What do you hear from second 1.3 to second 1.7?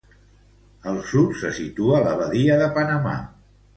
se